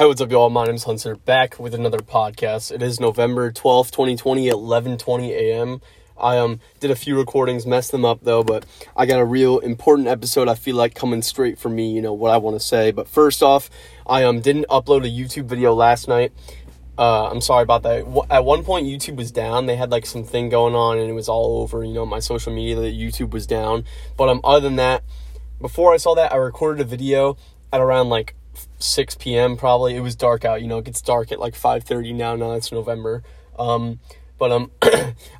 [0.00, 0.48] Hey, what's up, y'all?
[0.48, 2.72] My name's Hunter, back with another podcast.
[2.72, 5.82] It is November 12th, 2020 at 11.20 a.m.
[6.18, 8.64] I um did a few recordings, messed them up though, but
[8.96, 12.14] I got a real important episode I feel like coming straight from me, you know,
[12.14, 12.92] what I want to say.
[12.92, 13.68] But first off,
[14.06, 16.32] I um didn't upload a YouTube video last night.
[16.96, 18.06] Uh, I'm sorry about that.
[18.30, 19.66] At one point, YouTube was down.
[19.66, 22.20] They had like some thing going on, and it was all over, you know, my
[22.20, 23.84] social media that YouTube was down.
[24.16, 25.04] But um, other than that,
[25.60, 27.36] before I saw that, I recorded a video
[27.70, 28.34] at around like
[28.78, 29.56] 6 p.m.
[29.56, 29.96] probably.
[29.96, 30.62] It was dark out.
[30.62, 32.36] You know, it gets dark at like 5:30 now.
[32.36, 33.22] Now it's November.
[33.58, 34.00] Um,
[34.38, 34.70] but um,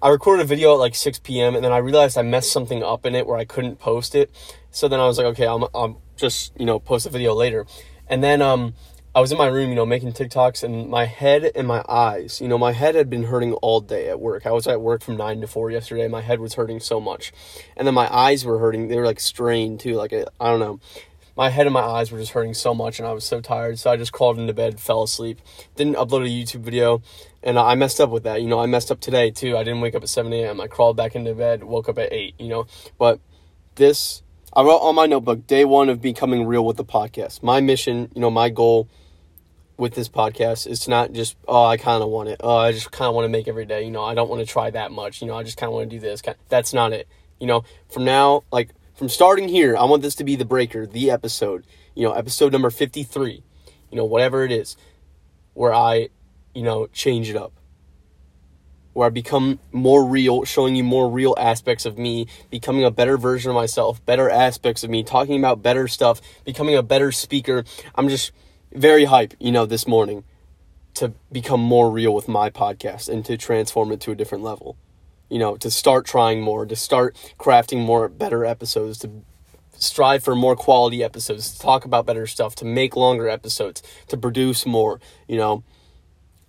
[0.02, 1.54] I recorded a video at like 6 p.m.
[1.54, 4.30] and then I realized I messed something up in it where I couldn't post it.
[4.70, 7.66] So then I was like, okay, I'm I'm just you know post a video later.
[8.08, 8.74] And then um,
[9.14, 12.40] I was in my room, you know, making TikToks, and my head and my eyes,
[12.40, 14.46] you know, my head had been hurting all day at work.
[14.46, 16.06] I was at work from nine to four yesterday.
[16.06, 17.32] My head was hurting so much,
[17.76, 18.88] and then my eyes were hurting.
[18.88, 19.94] They were like strained too.
[19.94, 20.80] Like I don't know
[21.36, 23.78] my head and my eyes were just hurting so much and I was so tired.
[23.78, 25.40] So I just crawled into bed, fell asleep.
[25.76, 27.02] Didn't upload a YouTube video.
[27.42, 28.42] And I messed up with that.
[28.42, 29.56] You know, I messed up today too.
[29.56, 30.60] I didn't wake up at 7 a.m.
[30.60, 32.66] I crawled back into bed, woke up at 8, you know.
[32.98, 33.20] But
[33.76, 34.22] this,
[34.52, 37.42] I wrote on my notebook, day one of becoming real with the podcast.
[37.42, 38.88] My mission, you know, my goal
[39.78, 42.40] with this podcast is to not just, oh, I kind of want it.
[42.40, 43.82] Oh, I just kind of want to make every day.
[43.82, 45.22] You know, I don't want to try that much.
[45.22, 46.22] You know, I just kind of want to do this.
[46.50, 47.08] That's not it.
[47.40, 48.70] You know, from now, like,
[49.00, 52.52] from starting here, I want this to be the breaker, the episode, you know, episode
[52.52, 53.42] number 53,
[53.90, 54.76] you know, whatever it is,
[55.54, 56.10] where I,
[56.54, 57.54] you know, change it up.
[58.92, 63.16] Where I become more real, showing you more real aspects of me, becoming a better
[63.16, 67.64] version of myself, better aspects of me, talking about better stuff, becoming a better speaker.
[67.94, 68.32] I'm just
[68.70, 70.24] very hype, you know, this morning
[70.92, 74.76] to become more real with my podcast and to transform it to a different level
[75.30, 79.10] you know, to start trying more, to start crafting more better episodes, to
[79.78, 84.16] strive for more quality episodes, to talk about better stuff, to make longer episodes, to
[84.16, 85.62] produce more, you know.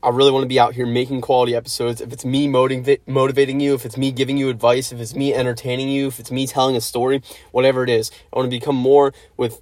[0.04, 2.02] I really want to be out here making quality episodes.
[2.02, 5.32] If it's me motiv- motivating you, if it's me giving you advice, if it's me
[5.32, 8.76] entertaining you, if it's me telling a story, whatever it is, I want to become
[8.76, 9.62] more with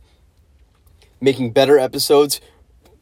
[1.20, 2.40] making better episodes,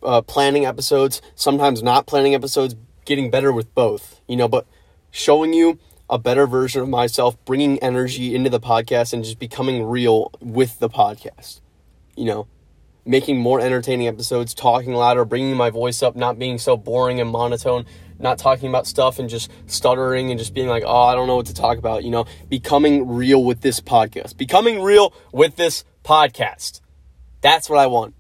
[0.02, 2.76] uh, planning episodes, sometimes not planning episodes,
[3.06, 4.66] getting better with both, you know, but
[5.12, 5.78] showing you
[6.10, 10.80] a better version of myself, bringing energy into the podcast and just becoming real with
[10.80, 11.62] the podcast.
[12.16, 12.48] You know,
[13.06, 17.30] making more entertaining episodes, talking louder, bringing my voice up, not being so boring and
[17.30, 17.86] monotone,
[18.20, 21.36] not talking about stuff and just stuttering and just being like, oh, I don't know
[21.36, 22.04] what to talk about.
[22.04, 26.82] You know, becoming real with this podcast, becoming real with this podcast.
[27.42, 28.16] That's what I want.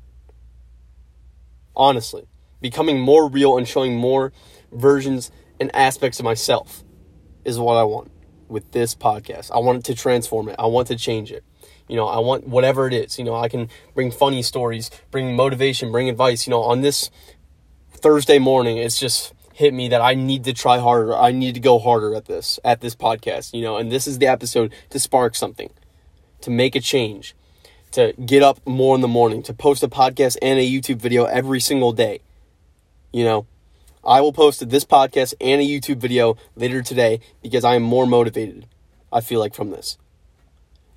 [1.75, 2.27] Honestly,
[2.59, 4.33] becoming more real and showing more
[4.71, 6.83] versions and aspects of myself
[7.47, 8.11] is what I want
[8.47, 9.49] with this podcast.
[9.51, 10.55] I want it to transform it.
[10.59, 11.43] I want to change it.
[11.87, 13.17] You know, I want whatever it is.
[13.17, 16.45] You know, I can bring funny stories, bring motivation, bring advice.
[16.45, 17.09] You know, on this
[17.91, 21.15] Thursday morning, it's just hit me that I need to try harder.
[21.15, 24.19] I need to go harder at this, at this podcast, you know, and this is
[24.19, 25.71] the episode to spark something,
[26.41, 27.35] to make a change,
[27.91, 31.25] to get up more in the morning, to post a podcast and a YouTube video
[31.25, 32.19] every single day.
[33.13, 33.47] You know,
[34.03, 38.05] I will post this podcast and a YouTube video later today because I am more
[38.05, 38.65] motivated.
[39.11, 39.97] I feel like from this.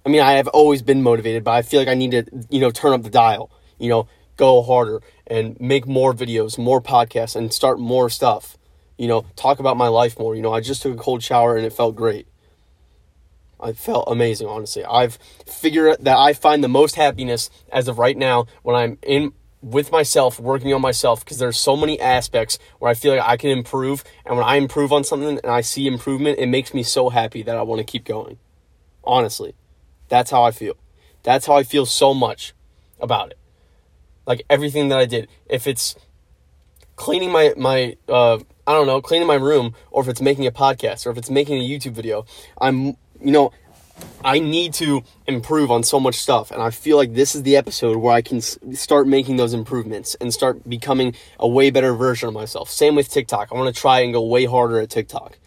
[0.05, 2.61] I mean, I have always been motivated, but I feel like I need to, you
[2.61, 7.37] know, turn up the dial, you know, go harder and make more videos, more podcasts,
[7.37, 8.57] and start more stuff.
[8.97, 10.35] You know, talk about my life more.
[10.35, 12.27] You know, I just took a cold shower and it felt great.
[13.59, 14.85] I felt amazing, honestly.
[14.85, 19.33] I've figured that I find the most happiness as of right now when I'm in
[19.63, 23.37] with myself, working on myself, because there's so many aspects where I feel like I
[23.37, 24.05] can improve.
[24.25, 27.43] And when I improve on something and I see improvement, it makes me so happy
[27.43, 28.39] that I want to keep going.
[29.05, 29.55] Honestly,
[30.09, 30.75] that's how I feel.
[31.23, 32.55] That's how I feel so much
[32.99, 33.39] about it.
[34.27, 35.29] Like everything that I did.
[35.47, 35.95] If it's
[36.97, 40.53] cleaning my, my, uh, I don't know, cleaning my room, or if it's making a
[40.53, 42.25] podcast, or if it's making a YouTube video,
[42.61, 43.53] I'm, you know,
[44.25, 47.57] I need to improve on so much stuff, and I feel like this is the
[47.57, 52.29] episode where I can start making those improvements and start becoming a way better version
[52.29, 52.71] of myself.
[52.71, 53.49] Same with TikTok.
[53.51, 55.39] I want to try and go way harder at TikTok.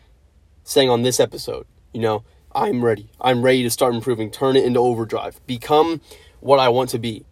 [0.64, 2.24] Saying on this episode, you know,
[2.56, 3.10] I'm ready.
[3.20, 4.32] I'm ready to start improving.
[4.32, 5.40] Turn it into overdrive.
[5.46, 6.02] Become
[6.40, 7.26] what I want to be,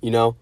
[0.00, 0.36] you know?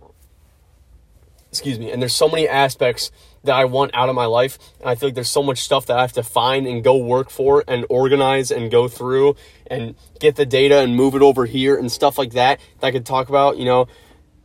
[1.55, 1.93] Excuse me.
[1.93, 3.13] And there's so many aspects
[3.45, 4.59] that I want out of my life.
[4.81, 6.97] And I feel like there's so much stuff that I have to find and go
[6.97, 9.37] work for and organize and go through
[9.69, 12.91] and get the data and move it over here and stuff like that that I
[12.91, 13.87] could talk about, you know,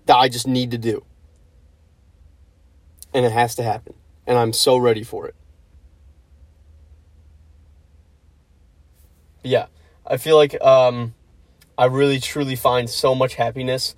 [0.05, 1.03] that I just need to do.
[3.11, 3.95] And it has to happen.
[4.27, 5.33] And I'm so ready for it.
[9.43, 9.65] Yeah,
[10.05, 11.15] I feel like um,
[11.75, 13.95] I really truly find so much happiness,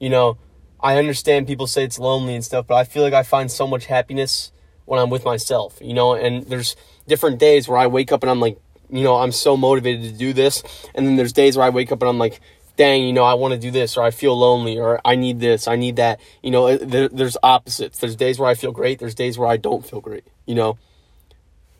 [0.00, 0.38] you know,
[0.80, 3.66] I understand people say it's lonely and stuff, but I feel like I find so
[3.66, 4.52] much happiness
[4.84, 6.76] when I'm with myself, you know, and there's
[7.08, 8.58] different days where I wake up and I'm like,
[8.90, 10.62] you know, I'm so motivated to do this.
[10.94, 12.40] And then there's days where I wake up and I'm like,
[12.76, 15.40] dang, you know, I want to do this or I feel lonely or I need
[15.40, 16.20] this, I need that.
[16.42, 17.98] You know, there, there's opposites.
[17.98, 20.78] There's days where I feel great, there's days where I don't feel great, you know.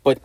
[0.03, 0.19] But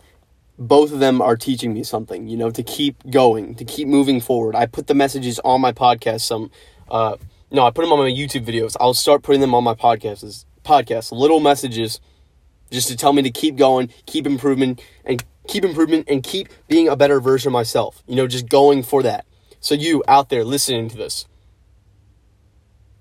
[0.57, 4.19] both of them are teaching me something, you know, to keep going, to keep moving
[4.19, 4.55] forward.
[4.55, 6.51] I put the messages on my podcast some
[6.89, 7.15] uh
[7.53, 8.75] no, I put them on my YouTube videos.
[8.79, 12.01] I'll start putting them on my podcasts, podcasts, little messages
[12.71, 16.87] just to tell me to keep going, keep improving and keep improvement and keep being
[16.87, 18.01] a better version of myself.
[18.07, 19.25] You know, just going for that.
[19.59, 21.27] So, you out there listening to this,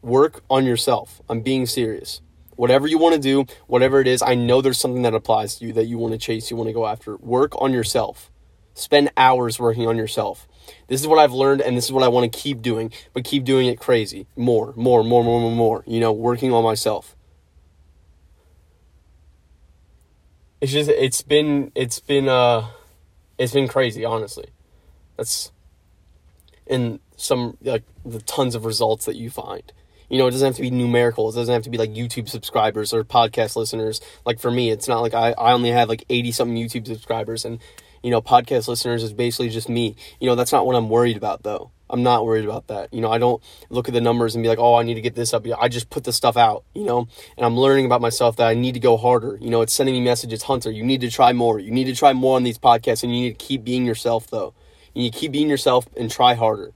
[0.03, 1.23] work on yourself.
[1.31, 2.21] I'm being serious.
[2.55, 5.65] Whatever you want to do, whatever it is, I know there's something that applies to
[5.65, 7.17] you that you want to chase, you want to go after.
[7.17, 8.31] Work on yourself.
[8.75, 10.49] Spend hours working on yourself.
[10.89, 13.25] This is what I've learned and this is what I want to keep doing, but
[13.25, 14.27] keep doing it crazy.
[14.37, 15.85] More, more, more, more, more, more.
[15.87, 17.17] You know, working on myself.
[20.61, 22.67] It's just it's been it's been uh
[23.39, 24.47] it's been crazy, honestly.
[25.17, 25.51] That's
[26.67, 29.73] in some like the tons of results that you find.
[30.09, 31.31] You know, it doesn't have to be numerical.
[31.31, 34.01] It doesn't have to be like YouTube subscribers or podcast listeners.
[34.27, 37.47] Like for me, it's not like I, I only have like 80 something YouTube subscribers
[37.47, 37.59] and,
[38.03, 39.97] you know, podcast listeners is basically just me.
[40.21, 41.71] You know, that's not what I'm worried about though.
[41.91, 42.93] I'm not worried about that.
[42.95, 45.03] You know, I don't look at the numbers and be like, oh, I need to
[45.03, 45.47] get this up.
[45.61, 47.07] I just put the stuff out, you know,
[47.37, 49.37] and I'm learning about myself that I need to go harder.
[49.41, 51.59] You know, it's sending me messages, Hunter, you need to try more.
[51.59, 54.29] You need to try more on these podcasts and you need to keep being yourself
[54.29, 54.55] though.
[54.95, 56.73] You need to keep being yourself and try harder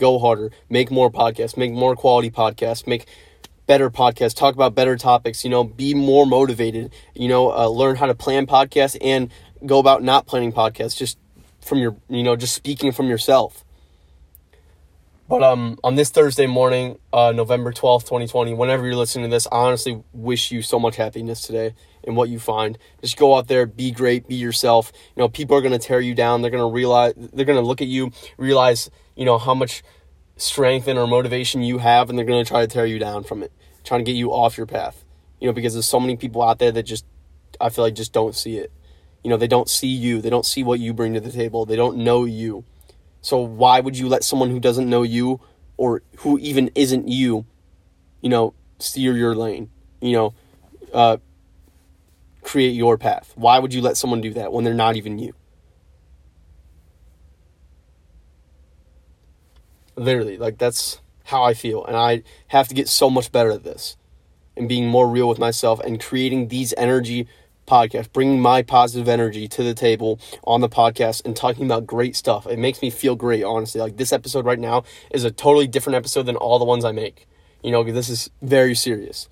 [0.00, 3.06] go harder, make more podcasts, make more quality podcasts, make
[3.66, 7.94] better podcasts, talk about better topics, you know, be more motivated, you know, uh, learn
[7.94, 9.30] how to plan podcasts and
[9.64, 11.18] go about not planning podcasts just
[11.60, 13.64] from your, you know, just speaking from yourself.
[15.30, 19.46] But um, on this Thursday morning, uh, November 12th, 2020, whenever you're listening to this,
[19.52, 22.76] I honestly wish you so much happiness today and what you find.
[23.00, 24.90] Just go out there, be great, be yourself.
[25.14, 26.42] You know, people are going to tear you down.
[26.42, 29.84] They're going to realize, they're going to look at you, realize, you know, how much
[30.36, 33.22] strength and or motivation you have, and they're going to try to tear you down
[33.22, 33.52] from it,
[33.84, 35.04] trying to get you off your path.
[35.38, 37.04] You know, because there's so many people out there that just,
[37.60, 38.72] I feel like, just don't see it.
[39.22, 40.20] You know, they don't see you.
[40.20, 41.66] They don't see what you bring to the table.
[41.66, 42.64] They don't know you.
[43.20, 45.40] So why would you let someone who doesn't know you
[45.76, 47.44] or who even isn't you,
[48.22, 49.70] you know, steer your lane?
[50.00, 50.34] You know,
[50.92, 51.18] uh,
[52.42, 53.32] create your path.
[53.36, 55.34] Why would you let someone do that when they're not even you?
[59.96, 63.64] Literally, like that's how I feel, and I have to get so much better at
[63.64, 63.96] this
[64.56, 67.28] and being more real with myself and creating these energy
[67.70, 72.16] podcast, bringing my positive energy to the table on the podcast and talking about great
[72.16, 72.46] stuff.
[72.46, 73.80] It makes me feel great, honestly.
[73.80, 76.90] Like this episode right now is a totally different episode than all the ones I
[76.90, 77.28] make.
[77.62, 79.28] You know, this is very serious.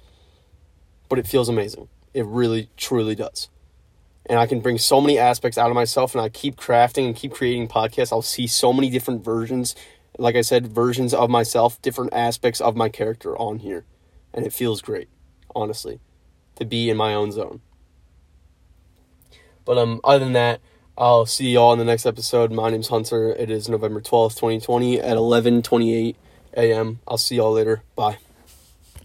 [1.09, 1.89] But it feels amazing.
[2.15, 3.49] It really, truly does.
[4.27, 7.17] And I can bring so many aspects out of myself and I keep crafting and
[7.17, 8.13] keep creating podcasts.
[8.13, 9.75] I'll see so many different versions,
[10.19, 13.85] like I said, versions of myself, different aspects of my character on here.
[14.33, 15.09] And it feels great,
[15.57, 15.99] honestly,
[16.57, 17.63] to be in my own zone.
[19.69, 20.63] But um, other than that,
[20.97, 22.51] I'll see y'all in the next episode.
[22.51, 23.35] My name's Hunter.
[23.35, 26.17] It is November 12th, 2020 at 11:28
[26.57, 27.01] a.m.
[27.07, 27.83] I'll see y'all later.
[27.95, 28.17] Bye.